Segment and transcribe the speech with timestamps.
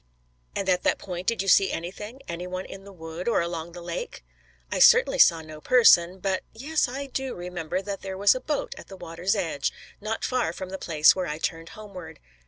[0.55, 3.73] "And at that point did you see anything, any one in the wood, or along
[3.73, 4.23] the lake?"
[4.71, 6.17] "I certainly saw no person.
[6.17, 10.25] But yes, I do remember that there was a boat at the water's edge, not
[10.25, 12.19] far from the place where I turned homeward.